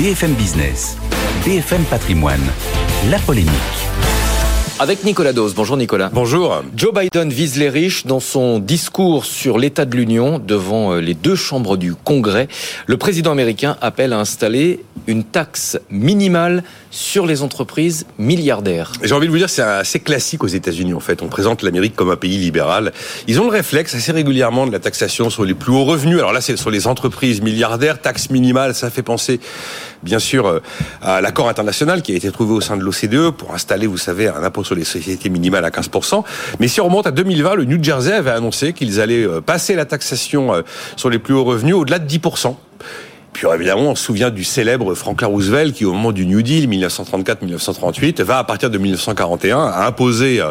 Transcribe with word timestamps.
BFM 0.00 0.32
Business, 0.32 0.96
BFM 1.44 1.84
Patrimoine, 1.84 2.40
la 3.10 3.18
polémique. 3.18 3.50
Avec 4.78 5.04
Nicolas 5.04 5.34
Dose. 5.34 5.54
Bonjour 5.54 5.76
Nicolas. 5.76 6.08
Bonjour. 6.10 6.62
Joe 6.74 6.94
Biden 6.94 7.28
vise 7.28 7.58
les 7.58 7.68
riches 7.68 8.06
dans 8.06 8.18
son 8.18 8.60
discours 8.60 9.26
sur 9.26 9.58
l'état 9.58 9.84
de 9.84 9.94
l'Union 9.94 10.38
devant 10.38 10.94
euh, 10.94 11.00
les 11.02 11.12
deux 11.12 11.34
chambres 11.34 11.76
du 11.76 11.94
Congrès. 11.94 12.48
Le 12.86 12.96
président 12.96 13.30
américain 13.30 13.76
appelle 13.82 14.14
à 14.14 14.18
installer 14.18 14.82
une 15.06 15.22
taxe 15.22 15.78
minimale 15.90 16.64
sur 16.90 17.26
les 17.26 17.42
entreprises 17.42 18.06
milliardaires. 18.18 18.92
J'ai 19.02 19.14
envie 19.14 19.26
de 19.26 19.30
vous 19.30 19.38
dire, 19.38 19.48
c'est 19.48 19.62
assez 19.62 20.00
classique 20.00 20.42
aux 20.42 20.48
États-Unis 20.48 20.94
en 20.94 21.00
fait. 21.00 21.22
On 21.22 21.28
présente 21.28 21.62
l'Amérique 21.62 21.94
comme 21.94 22.10
un 22.10 22.16
pays 22.16 22.36
libéral. 22.36 22.92
Ils 23.28 23.40
ont 23.40 23.44
le 23.44 23.50
réflexe 23.50 23.94
assez 23.94 24.12
régulièrement 24.12 24.66
de 24.66 24.72
la 24.72 24.80
taxation 24.80 25.30
sur 25.30 25.44
les 25.44 25.54
plus 25.54 25.72
hauts 25.72 25.84
revenus. 25.84 26.18
Alors 26.18 26.32
là, 26.32 26.40
c'est 26.40 26.56
sur 26.56 26.70
les 26.70 26.86
entreprises 26.86 27.40
milliardaires, 27.40 28.00
taxe 28.00 28.30
minimale, 28.30 28.74
ça 28.74 28.90
fait 28.90 29.02
penser 29.02 29.40
bien 30.02 30.18
sûr 30.18 30.46
euh, 30.46 30.60
à 31.02 31.20
l'accord 31.20 31.48
international 31.48 32.02
qui 32.02 32.12
a 32.12 32.16
été 32.16 32.30
trouvé 32.32 32.54
au 32.54 32.60
sein 32.60 32.76
de 32.76 32.82
l'OCDE 32.82 33.30
pour 33.30 33.54
installer, 33.54 33.86
vous 33.86 33.98
savez, 33.98 34.28
un 34.28 34.42
impôt 34.42 34.64
sur 34.64 34.74
les 34.74 34.84
sociétés 34.84 35.28
minimales 35.28 35.64
à 35.64 35.70
15%. 35.70 36.24
Mais 36.58 36.68
si 36.68 36.80
on 36.80 36.86
remonte 36.86 37.06
à 37.06 37.10
2020, 37.10 37.54
le 37.54 37.64
New 37.64 37.82
Jersey 37.82 38.12
avait 38.12 38.30
annoncé 38.30 38.72
qu'ils 38.72 39.00
allaient 39.00 39.26
euh, 39.26 39.40
passer 39.40 39.74
la 39.74 39.84
taxation 39.84 40.54
euh, 40.54 40.62
sur 40.96 41.10
les 41.10 41.18
plus 41.18 41.34
hauts 41.34 41.44
revenus 41.44 41.74
au-delà 41.74 41.98
de 41.98 42.08
10%. 42.08 42.56
Puis 43.32 43.46
évidemment, 43.54 43.90
on 43.90 43.94
se 43.94 44.04
souvient 44.04 44.30
du 44.30 44.44
célèbre 44.44 44.94
Franklin 44.94 45.28
Roosevelt 45.28 45.74
qui, 45.74 45.84
au 45.84 45.92
moment 45.92 46.12
du 46.12 46.26
New 46.26 46.42
Deal 46.42 46.68
1934-1938, 46.68 48.22
va 48.22 48.38
à 48.38 48.44
partir 48.44 48.70
de 48.70 48.78
1941 48.78 49.58
imposer 49.58 50.40
euh, 50.40 50.50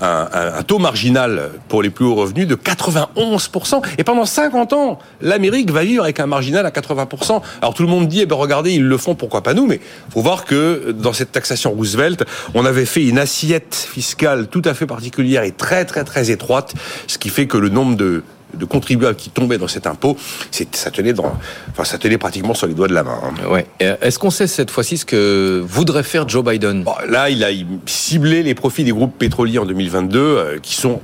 un, 0.00 0.28
un, 0.32 0.62
taux 0.62 0.78
marginal 0.78 1.50
pour 1.68 1.82
les 1.82 1.90
plus 1.90 2.04
hauts 2.04 2.14
revenus 2.14 2.46
de 2.46 2.56
91%. 2.56 3.82
Et 3.98 4.04
pendant 4.04 4.26
50 4.26 4.72
ans, 4.72 4.98
l'Amérique 5.20 5.70
va 5.70 5.84
vivre 5.84 6.02
avec 6.02 6.20
un 6.20 6.26
marginal 6.26 6.66
à 6.66 6.70
80%. 6.70 7.40
Alors 7.62 7.74
tout 7.74 7.82
le 7.82 7.88
monde 7.88 8.08
dit, 8.08 8.20
eh 8.22 8.26
ben 8.26 8.36
regardez, 8.36 8.72
ils 8.72 8.84
le 8.84 8.98
font, 8.98 9.14
pourquoi 9.14 9.42
pas 9.42 9.54
nous? 9.54 9.66
Mais 9.66 9.80
faut 10.10 10.20
voir 10.20 10.44
que 10.44 10.90
dans 10.92 11.12
cette 11.12 11.32
taxation 11.32 11.70
Roosevelt, 11.72 12.24
on 12.54 12.66
avait 12.66 12.86
fait 12.86 13.04
une 13.04 13.18
assiette 13.18 13.74
fiscale 13.74 14.48
tout 14.48 14.62
à 14.64 14.74
fait 14.74 14.86
particulière 14.86 15.42
et 15.42 15.52
très 15.52 15.84
très 15.84 16.04
très 16.04 16.30
étroite, 16.30 16.74
ce 17.06 17.18
qui 17.18 17.28
fait 17.28 17.46
que 17.46 17.56
le 17.56 17.68
nombre 17.68 17.96
de 17.96 18.22
de 18.56 18.64
contribuables 18.64 19.16
qui 19.16 19.30
tombaient 19.30 19.58
dans 19.58 19.68
cet 19.68 19.86
impôt, 19.86 20.16
ça 20.50 20.90
tenait 20.90 21.12
dans, 21.12 21.32
enfin, 21.70 21.84
ça 21.84 21.98
tenait 21.98 22.18
pratiquement 22.18 22.54
sur 22.54 22.66
les 22.66 22.74
doigts 22.74 22.88
de 22.88 22.94
la 22.94 23.02
main. 23.02 23.18
Hein. 23.22 23.48
Ouais. 23.50 23.66
Est-ce 23.78 24.18
qu'on 24.18 24.30
sait 24.30 24.46
cette 24.46 24.70
fois-ci 24.70 24.98
ce 24.98 25.04
que 25.04 25.62
voudrait 25.66 26.02
faire 26.02 26.28
Joe 26.28 26.44
Biden? 26.44 26.84
Là, 27.08 27.30
il 27.30 27.44
a 27.44 27.48
ciblé 27.86 28.42
les 28.42 28.54
profits 28.54 28.84
des 28.84 28.92
groupes 28.92 29.16
pétroliers 29.18 29.58
en 29.58 29.66
2022, 29.66 30.18
euh, 30.18 30.58
qui 30.60 30.74
sont 30.74 31.00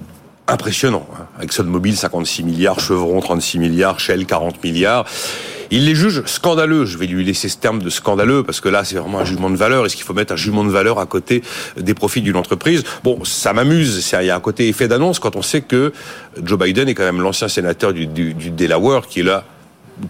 impressionnants. 0.49 1.07
Hein. 1.19 1.27
ExxonMobil 1.43 1.97
56 1.97 2.43
milliards, 2.43 2.81
Chevron 2.81 3.21
36 3.21 3.59
milliards, 3.59 4.01
Shell 4.01 4.27
40 4.27 4.63
milliards. 4.63 5.07
Il 5.75 5.87
les 5.87 5.95
juge 5.95 6.23
scandaleux. 6.27 6.85
Je 6.85 6.99
vais 6.99 7.07
lui 7.07 7.25
laisser 7.25 7.49
ce 7.49 7.57
terme 7.57 7.81
de 7.81 7.89
scandaleux 7.89 8.43
parce 8.43 8.61
que 8.61 8.69
là, 8.69 8.85
c'est 8.85 8.97
vraiment 8.97 9.21
un 9.21 9.25
jugement 9.25 9.49
de 9.49 9.57
valeur. 9.57 9.87
Est-ce 9.87 9.97
qu'il 9.97 10.05
faut 10.05 10.13
mettre 10.13 10.35
un 10.35 10.37
jugement 10.37 10.65
de 10.65 10.71
valeur 10.71 10.99
à 10.99 11.07
côté 11.07 11.43
des 11.79 11.95
profits 11.95 12.21
d'une 12.21 12.37
entreprise? 12.37 12.85
Bon, 13.03 13.25
ça 13.25 13.55
m'amuse. 13.55 14.13
Il 14.21 14.27
y 14.27 14.31
a 14.31 14.37
un 14.37 14.41
côté 14.41 14.69
effet 14.69 14.87
d'annonce 14.87 15.19
quand 15.19 15.35
on 15.35 15.41
sait 15.41 15.63
que 15.63 15.95
Joe 16.45 16.59
Biden 16.59 16.91
est 16.91 16.95
quand 16.95 17.05
même 17.05 17.23
l'ancien 17.23 17.49
sénateur 17.49 17.95
du, 17.95 18.07
Delaware 18.07 19.07
qui 19.07 19.21
est 19.21 19.25
là 19.25 19.45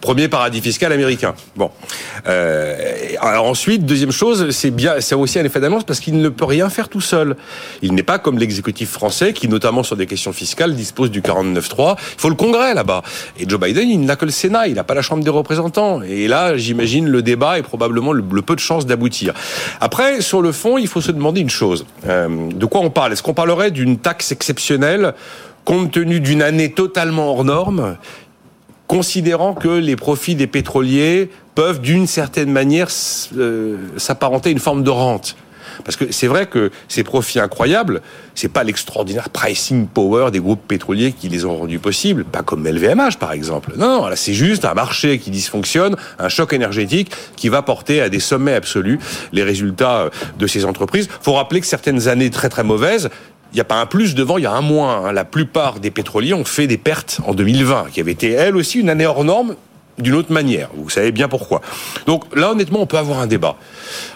premier 0.00 0.28
paradis 0.28 0.60
fiscal 0.60 0.92
américain. 0.92 1.34
Bon. 1.56 1.70
Euh, 2.26 2.76
alors 3.20 3.46
ensuite, 3.46 3.84
deuxième 3.84 4.12
chose, 4.12 4.50
c'est 4.50 4.70
bien, 4.70 5.00
c'est 5.00 5.14
aussi 5.14 5.38
un 5.38 5.44
effet 5.44 5.60
d'annonce 5.60 5.84
parce 5.84 6.00
qu'il 6.00 6.18
ne 6.18 6.28
peut 6.28 6.44
rien 6.44 6.68
faire 6.70 6.88
tout 6.88 7.00
seul. 7.00 7.36
Il 7.82 7.94
n'est 7.94 8.02
pas 8.02 8.18
comme 8.18 8.38
l'exécutif 8.38 8.90
français 8.90 9.32
qui, 9.32 9.48
notamment 9.48 9.82
sur 9.82 9.96
des 9.96 10.06
questions 10.06 10.32
fiscales, 10.32 10.74
dispose 10.74 11.10
du 11.10 11.20
49.3. 11.20 11.96
Il 12.16 12.20
faut 12.20 12.28
le 12.28 12.34
Congrès 12.34 12.74
là-bas. 12.74 13.02
Et 13.38 13.48
Joe 13.48 13.60
Biden, 13.60 13.88
il 13.88 14.00
n'a 14.00 14.16
que 14.16 14.24
le 14.24 14.30
Sénat, 14.30 14.68
il 14.68 14.74
n'a 14.74 14.84
pas 14.84 14.94
la 14.94 15.02
Chambre 15.02 15.24
des 15.24 15.30
représentants. 15.30 16.02
Et 16.02 16.28
là, 16.28 16.56
j'imagine 16.56 17.08
le 17.08 17.22
débat 17.22 17.58
est 17.58 17.62
probablement 17.62 18.12
le, 18.12 18.22
peu 18.42 18.54
de 18.54 18.60
chances 18.60 18.86
d'aboutir. 18.86 19.34
Après, 19.80 20.20
sur 20.20 20.42
le 20.42 20.52
fond, 20.52 20.78
il 20.78 20.88
faut 20.88 21.00
se 21.00 21.12
demander 21.12 21.40
une 21.40 21.50
chose. 21.50 21.86
Euh, 22.06 22.50
de 22.50 22.66
quoi 22.66 22.80
on 22.80 22.90
parle? 22.90 23.12
Est-ce 23.12 23.22
qu'on 23.22 23.34
parlerait 23.34 23.70
d'une 23.70 23.98
taxe 23.98 24.32
exceptionnelle 24.32 25.14
compte 25.64 25.92
tenu 25.92 26.20
d'une 26.20 26.42
année 26.42 26.72
totalement 26.72 27.30
hors 27.30 27.44
norme? 27.44 27.96
Considérant 28.92 29.54
que 29.54 29.70
les 29.70 29.96
profits 29.96 30.34
des 30.34 30.46
pétroliers 30.46 31.30
peuvent 31.54 31.80
d'une 31.80 32.06
certaine 32.06 32.50
manière 32.52 32.88
euh, 33.38 33.78
s'apparenter 33.96 34.50
à 34.50 34.52
une 34.52 34.58
forme 34.58 34.82
de 34.82 34.90
rente. 34.90 35.34
Parce 35.82 35.96
que 35.96 36.12
c'est 36.12 36.26
vrai 36.26 36.44
que 36.44 36.70
ces 36.88 37.02
profits 37.02 37.40
incroyables, 37.40 38.02
c'est 38.34 38.50
pas 38.50 38.64
l'extraordinaire 38.64 39.30
pricing 39.30 39.86
power 39.86 40.30
des 40.30 40.40
groupes 40.40 40.60
pétroliers 40.68 41.12
qui 41.12 41.30
les 41.30 41.46
ont 41.46 41.56
rendus 41.56 41.78
possibles, 41.78 42.24
pas 42.24 42.42
comme 42.42 42.68
LVMH 42.68 43.16
par 43.18 43.32
exemple. 43.32 43.72
Non, 43.78 44.06
là 44.06 44.16
c'est 44.16 44.34
juste 44.34 44.66
un 44.66 44.74
marché 44.74 45.18
qui 45.18 45.30
dysfonctionne, 45.30 45.96
un 46.18 46.28
choc 46.28 46.52
énergétique 46.52 47.10
qui 47.36 47.48
va 47.48 47.62
porter 47.62 48.02
à 48.02 48.10
des 48.10 48.20
sommets 48.20 48.54
absolus 48.54 48.98
les 49.32 49.42
résultats 49.42 50.10
de 50.38 50.46
ces 50.46 50.66
entreprises. 50.66 51.08
Faut 51.22 51.32
rappeler 51.32 51.62
que 51.62 51.66
certaines 51.66 52.08
années 52.08 52.28
très 52.28 52.50
très 52.50 52.64
mauvaises, 52.64 53.08
il 53.52 53.56
n'y 53.56 53.60
a 53.60 53.64
pas 53.64 53.80
un 53.80 53.86
plus 53.86 54.14
devant, 54.14 54.38
il 54.38 54.44
y 54.44 54.46
a 54.46 54.52
un 54.52 54.62
moins. 54.62 55.04
Hein. 55.04 55.12
La 55.12 55.24
plupart 55.24 55.78
des 55.78 55.90
pétroliers 55.90 56.34
ont 56.34 56.44
fait 56.44 56.66
des 56.66 56.78
pertes 56.78 57.20
en 57.26 57.34
2020, 57.34 57.86
qui 57.92 58.00
avait 58.00 58.12
été 58.12 58.30
elle 58.30 58.56
aussi 58.56 58.80
une 58.80 58.88
année 58.88 59.06
hors 59.06 59.24
norme 59.24 59.56
d'une 59.98 60.14
autre 60.14 60.32
manière. 60.32 60.70
Vous 60.74 60.88
savez 60.88 61.12
bien 61.12 61.28
pourquoi. 61.28 61.60
Donc 62.06 62.24
là, 62.34 62.52
honnêtement, 62.52 62.80
on 62.80 62.86
peut 62.86 62.96
avoir 62.96 63.20
un 63.20 63.26
débat. 63.26 63.56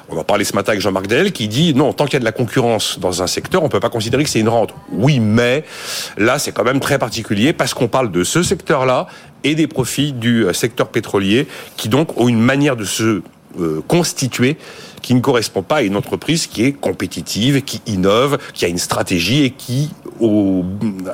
On 0.08 0.16
va 0.16 0.24
parler 0.24 0.44
ce 0.44 0.54
matin 0.54 0.70
avec 0.70 0.80
Jean-Marc 0.80 1.06
Del 1.06 1.32
qui 1.32 1.48
dit 1.48 1.74
non, 1.74 1.92
tant 1.92 2.06
qu'il 2.06 2.14
y 2.14 2.16
a 2.16 2.20
de 2.20 2.24
la 2.24 2.32
concurrence 2.32 2.98
dans 2.98 3.22
un 3.22 3.26
secteur, 3.26 3.62
on 3.62 3.69
peut 3.69 3.80
pas 3.80 3.91
considérer 3.91 4.24
que 4.24 4.30
c'est 4.30 4.41
une 4.41 4.48
rente. 4.48 4.74
Oui, 4.91 5.20
mais 5.20 5.64
là, 6.16 6.38
c'est 6.38 6.53
quand 6.53 6.64
même 6.64 6.80
très 6.80 6.98
particulier 6.98 7.53
parce 7.53 7.74
qu'on 7.74 7.88
parle 7.88 8.10
de 8.10 8.24
ce 8.24 8.42
secteur-là 8.42 9.06
et 9.44 9.54
des 9.54 9.66
profits 9.66 10.12
du 10.12 10.47
euh, 10.47 10.53
secteur 10.53 10.88
pétrolier 10.88 11.47
qui 11.76 11.88
donc 11.88 12.18
ont 12.18 12.28
une 12.28 12.41
manière 12.41 12.76
de 12.76 12.84
se 12.84 13.22
euh, 13.59 13.83
qui 15.03 15.15
ne 15.15 15.21
correspond 15.21 15.62
pas 15.62 15.77
à 15.77 15.83
une 15.83 15.97
entreprise 15.97 16.47
qui 16.47 16.65
est 16.65 16.72
compétitive, 16.72 17.62
qui 17.62 17.81
innove, 17.87 18.39
qui 18.55 18.65
a 18.65 18.69
une 18.69 18.78
stratégie 18.78 19.44
et 19.44 19.50
qui, 19.50 19.91
au, 20.21 20.65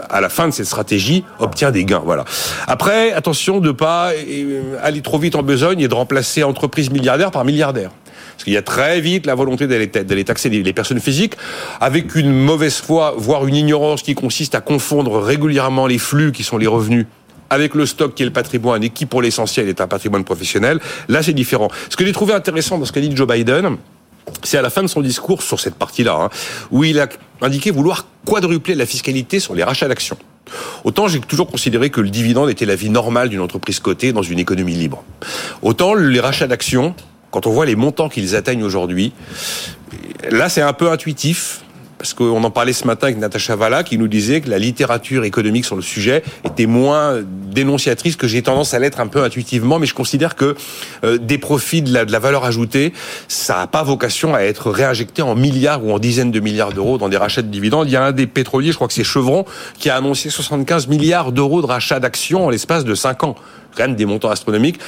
à 0.09 0.21
la 0.21 0.29
fin 0.29 0.49
de 0.49 0.53
cette 0.53 0.67
stratégie, 0.67 1.25
obtient 1.39 1.71
des 1.71 1.85
gains. 1.85 2.03
Voilà. 2.05 2.25
Après, 2.67 3.13
attention 3.13 3.61
de 3.61 3.71
pas 3.71 4.13
euh, 4.13 4.77
aller 4.83 5.03
trop 5.03 5.19
vite 5.19 5.37
en 5.37 5.43
besogne 5.43 5.81
et 5.81 5.89
de 5.89 5.95
remplacer 5.95 6.43
entreprise 6.43 6.91
milliardaire 6.91 7.31
par 7.31 7.45
milliardaire. 7.45 7.91
Parce 8.33 8.45
qu'il 8.45 8.55
y 8.55 8.57
a 8.57 8.63
très 8.63 9.01
vite 9.01 9.27
la 9.27 9.35
volonté 9.35 9.67
d'aller 9.67 10.25
taxer 10.25 10.49
les 10.49 10.73
personnes 10.73 11.01
physiques 11.01 11.35
avec 11.81 12.15
une 12.15 12.33
mauvaise 12.33 12.77
foi, 12.77 13.15
voire 13.17 13.47
une 13.47 13.55
ignorance 13.55 14.03
qui 14.03 14.15
consiste 14.15 14.55
à 14.55 14.61
confondre 14.61 15.21
régulièrement 15.21 15.87
les 15.87 15.99
flux 15.99 16.33
qui 16.33 16.43
sont 16.43 16.57
les 16.57 16.67
revenus 16.67 17.07
avec 17.53 17.75
le 17.75 17.85
stock 17.85 18.15
qui 18.15 18.23
est 18.23 18.27
le 18.27 18.33
patrimoine 18.33 18.83
et 18.83 18.89
qui 18.89 19.05
pour 19.05 19.21
l'essentiel 19.21 19.69
est 19.69 19.81
un 19.83 19.87
patrimoine 19.87 20.25
professionnel, 20.25 20.81
là 21.09 21.23
c'est 21.23 21.35
différent. 21.35 21.69
Ce 21.91 21.97
que 21.97 22.07
j'ai 22.07 22.13
trouvé 22.13 22.33
intéressant 22.33 22.79
dans 22.79 22.87
ce 22.87 22.93
qu'a 22.93 23.03
dit 23.03 23.15
Joe 23.15 23.29
Biden, 23.29 23.77
c'est 24.43 24.57
à 24.57 24.63
la 24.63 24.71
fin 24.71 24.83
de 24.83 24.87
son 24.87 25.03
discours 25.03 25.43
sur 25.43 25.61
cette 25.61 25.75
partie-là, 25.75 26.15
hein, 26.15 26.31
où 26.71 26.83
il 26.85 26.99
a 26.99 27.09
indiqué 27.43 27.71
vouloir 27.71 28.07
quadrupler 28.25 28.75
la 28.75 28.87
fiscalité 28.87 29.39
sur 29.39 29.55
les 29.55 29.65
rachats 29.65 29.89
d'actions. 29.89 30.17
Autant 30.85 31.09
j'ai 31.09 31.21
toujours 31.21 31.47
considéré 31.47 31.91
que 31.91 32.01
le 32.01 32.09
dividende 32.09 32.49
était 32.49 32.65
la 32.65 32.75
vie 32.75 32.89
normale 32.89 33.29
d'une 33.29 33.41
entreprise 33.41 33.81
cotée 33.81 34.13
dans 34.13 34.23
une 34.23 34.39
économie 34.39 34.75
libre. 34.75 35.05
Autant 35.61 35.93
les 35.93 36.21
rachats 36.21 36.47
d'actions, 36.47 36.95
quand 37.31 37.47
on 37.47 37.51
voit 37.51 37.67
les 37.67 37.77
montants 37.77 38.09
qu'ils 38.09 38.35
atteignent 38.35 38.65
aujourd'hui, 38.65 39.13
là 40.31 40.49
c'est 40.49 40.63
un 40.63 40.73
peu 40.73 40.91
intuitif, 40.91 41.61
parce 42.03 42.15
qu'on 42.15 42.43
en 42.43 42.51
parlait 42.51 42.73
ce 42.73 42.85
matin 42.85 43.07
avec 43.07 43.19
Natacha 43.19 43.55
Valla, 43.55 43.85
qui 43.85 43.97
nous 43.97 44.09
disait 44.09 44.41
que 44.41 44.51
la 44.51 44.59
littérature 44.59 45.23
économique 45.23 45.65
sur 45.65 45.77
le 45.77 45.83
sujet 45.83 46.25
était 46.45 46.67
moins 46.67 47.21
dénonciatrice 47.23 48.17
que 48.17 48.27
j'ai 48.27 48.43
tendance 48.43 48.75
à 48.75 48.81
l'être 48.81 48.99
un 48.99 49.07
peu 49.07 49.23
intuitivement, 49.23 49.79
mais 49.79 49.87
je 49.87 49.95
considère 49.95 50.35
que 50.35 50.57
euh, 51.05 51.17
des 51.17 51.39
profits 51.39 51.81
de 51.81 51.95
la, 51.95 52.05
de 52.05 52.11
la, 52.11 52.19
valeur 52.19 52.45
ajoutée, 52.45 52.93
ça 53.29 53.55
n'a 53.55 53.67
pas 53.69 53.85
vocation 53.85 54.35
à 54.35 54.41
être 54.41 54.73
réinjecté 54.73 55.23
en 55.23 55.37
milliards 55.37 55.85
ou 55.85 55.93
en 55.93 56.01
dizaines 56.01 56.33
de 56.33 56.41
milliards 56.41 56.73
d'euros 56.73 56.99
dans 56.99 57.09
des 57.09 57.17
rachats 57.17 57.43
de 57.43 57.47
dividendes. 57.47 57.87
Il 57.87 57.93
y 57.93 57.97
a 57.97 58.03
un 58.03 58.11
des 58.11 58.27
pétroliers, 58.27 58.73
je 58.73 58.77
crois 58.77 58.89
que 58.89 58.95
c'est 58.95 59.05
Chevron, 59.05 59.45
qui 59.79 59.89
a 59.89 59.95
annoncé 59.95 60.29
75 60.29 60.89
milliards 60.89 61.31
d'euros 61.31 61.63
de 61.63 61.67
rachats 61.67 62.01
d'actions 62.01 62.47
en 62.47 62.51
l'espace 62.51 62.85
de 62.85 62.97
5 62.97 63.23
ans. 63.23 63.37
Quand 63.77 63.85
même 63.85 63.97
des 63.97 64.07
montants 64.07 64.31
astronomiques. 64.31 64.79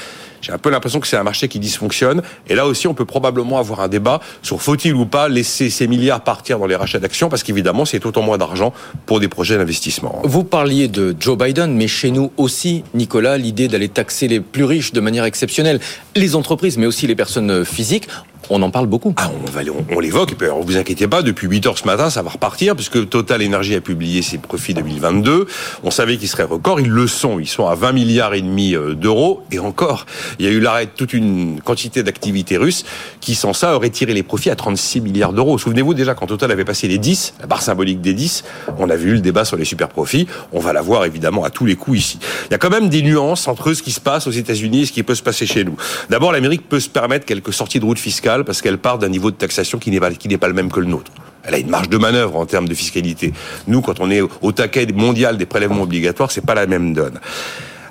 J'ai 0.44 0.52
un 0.52 0.58
peu 0.58 0.68
l'impression 0.68 1.00
que 1.00 1.06
c'est 1.06 1.16
un 1.16 1.22
marché 1.22 1.48
qui 1.48 1.58
dysfonctionne. 1.58 2.20
Et 2.48 2.54
là 2.54 2.66
aussi, 2.66 2.86
on 2.86 2.92
peut 2.92 3.06
probablement 3.06 3.58
avoir 3.58 3.80
un 3.80 3.88
débat 3.88 4.20
sur 4.42 4.60
faut-il 4.60 4.92
ou 4.92 5.06
pas 5.06 5.30
laisser 5.30 5.70
ces 5.70 5.86
milliards 5.86 6.22
partir 6.22 6.58
dans 6.58 6.66
les 6.66 6.76
rachats 6.76 6.98
d'actions, 6.98 7.30
parce 7.30 7.42
qu'évidemment, 7.42 7.86
c'est 7.86 8.04
autant 8.04 8.20
moins 8.20 8.36
d'argent 8.36 8.74
pour 9.06 9.20
des 9.20 9.28
projets 9.28 9.56
d'investissement. 9.56 10.20
Vous 10.24 10.44
parliez 10.44 10.86
de 10.88 11.16
Joe 11.18 11.38
Biden, 11.38 11.74
mais 11.74 11.88
chez 11.88 12.10
nous 12.10 12.30
aussi, 12.36 12.84
Nicolas, 12.92 13.38
l'idée 13.38 13.68
d'aller 13.68 13.88
taxer 13.88 14.28
les 14.28 14.40
plus 14.40 14.64
riches 14.64 14.92
de 14.92 15.00
manière 15.00 15.24
exceptionnelle, 15.24 15.80
les 16.14 16.36
entreprises, 16.36 16.76
mais 16.76 16.86
aussi 16.86 17.06
les 17.06 17.16
personnes 17.16 17.64
physiques, 17.64 18.08
on 18.50 18.62
en 18.62 18.70
parle 18.70 18.86
beaucoup. 18.86 19.14
Ah, 19.16 19.30
on, 19.46 19.50
va, 19.50 19.60
on, 19.90 20.00
l'évoque. 20.00 20.34
Puis, 20.34 20.46
alors, 20.46 20.62
vous 20.62 20.76
inquiétez 20.76 21.08
pas, 21.08 21.22
depuis 21.22 21.46
8 21.48 21.66
heures 21.66 21.78
ce 21.78 21.86
matin, 21.86 22.10
ça 22.10 22.22
va 22.22 22.30
repartir, 22.30 22.74
puisque 22.74 23.08
Total 23.08 23.44
Energy 23.44 23.74
a 23.74 23.80
publié 23.80 24.22
ses 24.22 24.38
profits 24.38 24.74
2022. 24.74 25.46
On 25.82 25.90
savait 25.90 26.16
qu'ils 26.16 26.28
seraient 26.28 26.44
records. 26.44 26.80
Ils 26.80 26.90
le 26.90 27.06
sont. 27.06 27.38
Ils 27.38 27.48
sont 27.48 27.66
à 27.66 27.74
20 27.74 27.92
milliards 27.92 28.34
et 28.34 28.42
demi 28.42 28.74
euh, 28.74 28.94
d'euros. 28.94 29.42
Et 29.50 29.58
encore, 29.58 30.06
il 30.38 30.44
y 30.44 30.48
a 30.48 30.50
eu 30.50 30.60
l'arrêt 30.60 30.86
de 30.86 30.90
toute 30.90 31.12
une 31.12 31.60
quantité 31.60 32.02
d'activités 32.02 32.56
russes 32.56 32.84
qui, 33.20 33.34
sans 33.34 33.52
ça, 33.52 33.74
auraient 33.74 33.90
tiré 33.90 34.14
les 34.14 34.22
profits 34.22 34.50
à 34.50 34.56
36 34.56 35.00
milliards 35.00 35.32
d'euros. 35.32 35.58
Souvenez-vous 35.58 35.94
déjà, 35.94 36.14
quand 36.14 36.26
Total 36.26 36.50
avait 36.50 36.64
passé 36.64 36.88
les 36.88 36.98
10, 36.98 37.34
la 37.40 37.46
barre 37.46 37.62
symbolique 37.62 38.00
des 38.00 38.14
10, 38.14 38.44
on 38.78 38.90
a 38.90 38.96
vu 38.96 39.12
le 39.14 39.20
débat 39.20 39.44
sur 39.44 39.56
les 39.56 39.64
super 39.64 39.88
profits. 39.88 40.26
On 40.52 40.60
va 40.60 40.72
la 40.72 40.82
voir 40.82 41.04
évidemment 41.04 41.44
à 41.44 41.50
tous 41.50 41.66
les 41.66 41.76
coups 41.76 41.98
ici. 41.98 42.18
Il 42.48 42.52
y 42.52 42.54
a 42.54 42.58
quand 42.58 42.70
même 42.70 42.88
des 42.88 43.02
nuances 43.02 43.48
entre 43.48 43.72
ce 43.72 43.82
qui 43.82 43.92
se 43.92 44.00
passe 44.00 44.26
aux 44.26 44.32
États-Unis 44.32 44.82
et 44.82 44.86
ce 44.86 44.92
qui 44.92 45.02
peut 45.02 45.14
se 45.14 45.22
passer 45.22 45.46
chez 45.46 45.64
nous. 45.64 45.76
D'abord, 46.10 46.32
l'Amérique 46.32 46.68
peut 46.68 46.80
se 46.80 46.88
permettre 46.88 47.24
quelques 47.24 47.52
sorties 47.52 47.80
de 47.80 47.84
route 47.84 47.98
fiscale 47.98 48.33
parce 48.42 48.60
qu'elle 48.62 48.78
part 48.78 48.98
d'un 48.98 49.08
niveau 49.08 49.30
de 49.30 49.36
taxation 49.36 49.78
qui 49.78 49.90
n'est 49.90 50.00
pas, 50.00 50.48
le 50.48 50.54
même 50.54 50.72
que 50.72 50.80
le 50.80 50.86
nôtre. 50.86 51.12
Elle 51.44 51.54
a 51.54 51.58
une 51.58 51.68
marge 51.68 51.88
de 51.88 51.98
manœuvre 51.98 52.36
en 52.36 52.46
termes 52.46 52.66
de 52.66 52.74
fiscalité. 52.74 53.32
Nous, 53.68 53.82
quand 53.82 54.00
on 54.00 54.10
est 54.10 54.22
au 54.22 54.52
taquet 54.52 54.86
mondial 54.92 55.36
des 55.36 55.46
prélèvements 55.46 55.82
obligatoires, 55.82 56.32
c'est 56.32 56.44
pas 56.44 56.54
la 56.54 56.66
même 56.66 56.94
donne. 56.94 57.20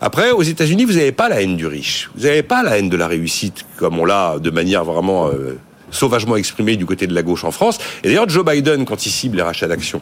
Après, 0.02 0.32
aux 0.32 0.42
États-Unis, 0.42 0.84
vous 0.84 0.94
n'avez 0.94 1.14
pas 1.14 1.30
la 1.30 1.42
haine 1.42 1.56
du 1.56 1.66
riche. 1.66 2.10
Vous 2.16 2.24
n'avez 2.24 2.44
pas 2.44 2.64
la 2.64 2.78
haine 2.78 2.90
de 2.90 2.98
la 2.98 3.08
réussite, 3.08 3.66
comme 3.78 4.00
on 4.00 4.06
l'a 4.06 4.38
de 4.40 4.50
manière 4.50 4.84
vraiment 4.84 5.28
euh, 5.28 5.58
sauvagement 5.92 6.36
exprimé 6.36 6.76
du 6.76 6.86
côté 6.86 7.08
de 7.08 7.14
la 7.14 7.22
gauche 7.22 7.44
en 7.44 7.52
France. 7.52 7.78
Et 8.04 8.08
d'ailleurs, 8.08 8.28
Joe 8.30 8.46
Biden, 8.46 8.86
quand 8.86 9.06
il 9.06 9.10
cible 9.10 9.38
les 9.38 9.44
rachats 9.44 9.68
d'actions, 9.68 10.02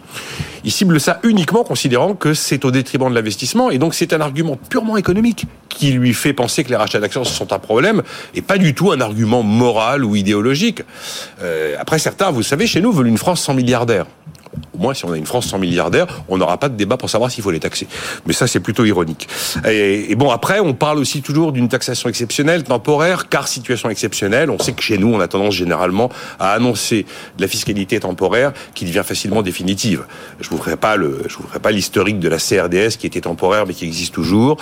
il 0.63 0.71
cible 0.71 0.99
ça 0.99 1.19
uniquement 1.23 1.63
considérant 1.63 2.13
que 2.15 2.33
c'est 2.33 2.65
au 2.65 2.71
détriment 2.71 3.09
de 3.09 3.15
l'investissement. 3.15 3.71
Et 3.71 3.77
donc, 3.77 3.93
c'est 3.93 4.13
un 4.13 4.21
argument 4.21 4.57
purement 4.57 4.97
économique 4.97 5.45
qui 5.69 5.91
lui 5.91 6.13
fait 6.13 6.33
penser 6.33 6.63
que 6.63 6.69
les 6.69 6.75
rachats 6.75 6.99
d'actions 6.99 7.23
sont 7.23 7.53
un 7.53 7.59
problème 7.59 8.03
et 8.35 8.41
pas 8.41 8.57
du 8.57 8.73
tout 8.73 8.91
un 8.91 9.01
argument 9.01 9.43
moral 9.43 10.03
ou 10.03 10.15
idéologique. 10.15 10.83
Euh, 11.41 11.75
après, 11.79 11.99
certains, 11.99 12.31
vous 12.31 12.43
savez, 12.43 12.67
chez 12.67 12.81
nous, 12.81 12.91
veulent 12.91 13.07
une 13.07 13.17
France 13.17 13.41
sans 13.41 13.53
milliardaires 13.53 14.05
moins 14.81 14.93
si 14.93 15.05
on 15.05 15.13
a 15.13 15.17
une 15.17 15.25
France 15.25 15.47
sans 15.47 15.59
milliardaires, 15.59 16.07
on 16.27 16.37
n'aura 16.37 16.57
pas 16.57 16.69
de 16.69 16.75
débat 16.75 16.97
pour 16.97 17.09
savoir 17.09 17.31
s'il 17.31 17.43
faut 17.43 17.51
les 17.51 17.59
taxer. 17.59 17.87
Mais 18.25 18.33
ça, 18.33 18.47
c'est 18.47 18.59
plutôt 18.59 18.83
ironique. 18.83 19.27
Et, 19.67 20.15
bon, 20.15 20.31
après, 20.31 20.59
on 20.59 20.73
parle 20.73 20.97
aussi 20.97 21.21
toujours 21.21 21.51
d'une 21.51 21.69
taxation 21.69 22.09
exceptionnelle, 22.09 22.63
temporaire, 22.63 23.29
car 23.29 23.47
situation 23.47 23.89
exceptionnelle. 23.89 24.49
On 24.49 24.59
sait 24.59 24.73
que 24.73 24.81
chez 24.81 24.97
nous, 24.97 25.13
on 25.13 25.19
a 25.19 25.27
tendance 25.27 25.53
généralement 25.53 26.09
à 26.39 26.51
annoncer 26.51 27.05
de 27.37 27.41
la 27.41 27.47
fiscalité 27.47 27.99
temporaire 27.99 28.51
qui 28.73 28.85
devient 28.85 29.03
facilement 29.05 29.41
définitive. 29.41 30.05
Je 30.39 30.49
vous 30.49 30.57
ferai 30.57 30.77
pas 30.77 30.95
le, 30.95 31.23
je 31.27 31.37
vous 31.37 31.43
ferai 31.47 31.59
pas 31.59 31.71
l'historique 31.71 32.19
de 32.19 32.27
la 32.27 32.37
CRDS 32.37 32.97
qui 32.97 33.07
était 33.07 33.21
temporaire 33.21 33.65
mais 33.67 33.73
qui 33.73 33.85
existe 33.85 34.13
toujours, 34.13 34.57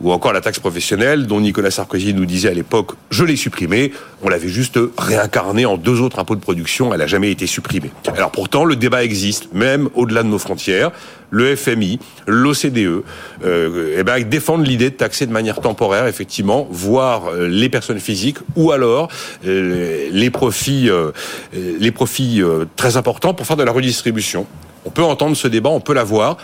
ou 0.00 0.12
encore 0.12 0.32
la 0.32 0.40
taxe 0.40 0.58
professionnelle 0.58 1.26
dont 1.26 1.40
Nicolas 1.40 1.70
Sarkozy 1.70 2.14
nous 2.14 2.26
disait 2.26 2.48
à 2.48 2.54
l'époque, 2.54 2.92
je 3.10 3.24
l'ai 3.24 3.36
supprimée. 3.36 3.92
On 4.22 4.28
l'avait 4.28 4.48
juste 4.48 4.78
réincarnée 4.96 5.66
en 5.66 5.76
deux 5.76 6.00
autres 6.00 6.18
impôts 6.18 6.36
de 6.36 6.40
production. 6.40 6.92
Elle 6.92 7.00
n'a 7.00 7.06
jamais 7.06 7.30
été 7.30 7.46
supprimée. 7.46 7.90
Alors 8.16 8.30
pourtant, 8.30 8.64
le 8.64 8.76
débat 8.76 9.04
existe 9.04 9.52
même 9.52 9.88
au-delà 9.94 10.22
de 10.22 10.28
nos 10.28 10.38
frontières. 10.38 10.92
Le 11.30 11.54
FMI, 11.56 11.98
l'OCDE, 12.26 13.02
euh, 13.44 13.96
eh 13.98 14.02
ben, 14.02 14.22
défendent 14.26 14.66
l'idée 14.66 14.88
de 14.90 14.94
taxer 14.94 15.26
de 15.26 15.32
manière 15.32 15.60
temporaire, 15.60 16.06
effectivement, 16.06 16.66
voire 16.70 17.28
euh, 17.28 17.48
les 17.48 17.68
personnes 17.68 18.00
physiques 18.00 18.38
ou 18.56 18.72
alors 18.72 19.08
euh, 19.46 20.08
les 20.10 20.30
profits, 20.30 20.88
euh, 20.88 21.10
les 21.52 21.90
profits 21.90 22.42
très 22.76 22.96
importants 22.96 23.34
pour 23.34 23.46
faire 23.46 23.56
de 23.56 23.62
la 23.62 23.72
redistribution. 23.72 24.46
On 24.84 24.90
peut 24.90 25.02
entendre 25.02 25.36
ce 25.36 25.48
débat, 25.48 25.68
on 25.68 25.80
peut 25.80 25.92
l'avoir. 25.92 26.38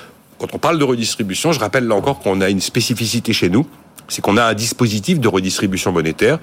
Quand 0.44 0.56
on 0.56 0.58
parle 0.58 0.79
de 0.79 0.85
redistribution, 0.85 1.52
je 1.52 1.58
rappelle 1.58 1.87
là 1.87 1.94
encore 1.94 2.19
qu'on 2.19 2.43
a 2.43 2.50
une 2.50 2.61
spécificité 2.61 3.32
chez 3.32 3.49
nous, 3.49 3.67
c'est 4.08 4.20
qu'on 4.20 4.37
a 4.37 4.44
un 4.44 4.52
dispositif 4.52 5.19
de 5.19 5.26
redistribution 5.26 5.91
monétaire 5.91 6.38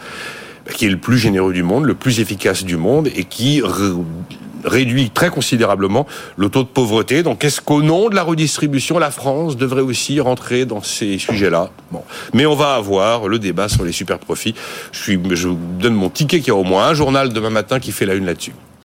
qui 0.73 0.87
est 0.87 0.89
le 0.89 0.97
plus 0.97 1.19
généreux 1.19 1.53
du 1.53 1.61
monde, 1.61 1.85
le 1.85 1.93
plus 1.93 2.19
efficace 2.19 2.63
du 2.63 2.77
monde 2.77 3.09
et 3.15 3.25
qui 3.25 3.61
réduit 4.63 5.11
très 5.11 5.29
considérablement 5.29 6.07
le 6.35 6.49
taux 6.49 6.63
de 6.63 6.67
pauvreté. 6.67 7.21
Donc, 7.21 7.45
est-ce 7.45 7.61
qu'au 7.61 7.83
nom 7.83 8.09
de 8.09 8.15
la 8.15 8.23
redistribution, 8.23 8.97
la 8.97 9.11
France 9.11 9.55
devrait 9.55 9.81
aussi 9.81 10.19
rentrer 10.19 10.65
dans 10.65 10.81
ces 10.81 11.19
sujets-là? 11.19 11.69
Mais 12.33 12.47
on 12.47 12.55
va 12.55 12.73
avoir 12.73 13.27
le 13.27 13.37
débat 13.37 13.69
sur 13.69 13.83
les 13.83 13.91
super 13.91 14.17
profits. 14.17 14.55
Je, 14.91 15.13
je 15.29 15.47
vous 15.47 15.59
donne 15.79 15.93
mon 15.93 16.09
ticket 16.09 16.39
qu'il 16.39 16.47
y 16.47 16.51
a 16.51 16.55
au 16.55 16.63
moins 16.63 16.87
un 16.87 16.95
journal 16.95 17.31
demain 17.31 17.51
matin 17.51 17.79
qui 17.79 17.91
fait 17.91 18.07
la 18.07 18.15
une 18.15 18.25
là-dessus. 18.25 18.53